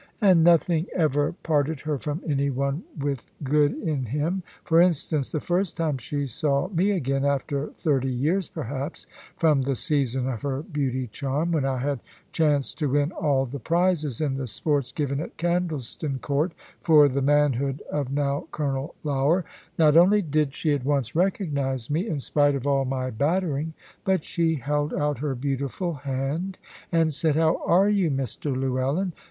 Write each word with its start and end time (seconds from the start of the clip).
And 0.19 0.43
nothing 0.43 0.87
ever 0.95 1.33
parted 1.43 1.81
her 1.81 1.99
from 1.99 2.23
any 2.27 2.49
one 2.49 2.85
with 2.97 3.29
good 3.43 3.73
in 3.77 4.05
him. 4.05 4.41
For 4.63 4.81
instance, 4.81 5.31
the 5.31 5.39
first 5.39 5.77
time 5.77 5.99
she 5.99 6.25
saw 6.25 6.69
me 6.69 6.89
again 6.89 7.23
(after 7.23 7.67
thirty 7.67 8.09
years, 8.09 8.49
perhaps, 8.49 9.05
from 9.37 9.61
the 9.61 9.75
season 9.75 10.27
of 10.27 10.41
her 10.41 10.63
beauty 10.63 11.05
charm, 11.05 11.51
when 11.51 11.65
I 11.65 11.77
had 11.77 11.99
chanced 12.31 12.79
to 12.79 12.89
win 12.89 13.11
all 13.11 13.45
the 13.45 13.59
prizes 13.59 14.21
in 14.21 14.37
the 14.37 14.47
sports 14.47 14.91
given 14.91 15.19
at 15.19 15.37
Candleston 15.37 16.19
Court, 16.19 16.53
for 16.81 17.07
the 17.07 17.21
manhood 17.21 17.83
of 17.91 18.11
now 18.11 18.47
Colonel 18.49 18.95
Lougher), 19.03 19.45
not 19.77 19.95
only 19.95 20.23
did 20.23 20.55
she 20.55 20.73
at 20.73 20.83
once 20.83 21.15
recognise 21.15 21.91
me, 21.91 22.07
in 22.07 22.19
spite 22.19 22.55
of 22.55 22.65
all 22.65 22.85
my 22.85 23.11
battering, 23.11 23.75
but 24.03 24.23
she 24.23 24.55
held 24.55 24.95
out 24.95 25.19
her 25.19 25.35
beautiful 25.35 25.93
hand, 25.93 26.57
and 26.91 27.13
said, 27.13 27.35
"How 27.35 27.61
are 27.67 27.87
you, 27.87 28.09
Mr 28.09 28.51
Llewellyn?" 28.55 29.13